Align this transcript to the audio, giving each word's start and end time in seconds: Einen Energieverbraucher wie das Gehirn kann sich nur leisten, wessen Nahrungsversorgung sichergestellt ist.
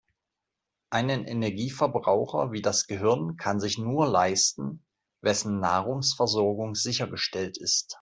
Einen 0.89 1.25
Energieverbraucher 1.25 2.51
wie 2.51 2.63
das 2.63 2.87
Gehirn 2.87 3.37
kann 3.37 3.59
sich 3.59 3.77
nur 3.77 4.07
leisten, 4.07 4.83
wessen 5.21 5.59
Nahrungsversorgung 5.59 6.73
sichergestellt 6.73 7.59
ist. 7.59 7.87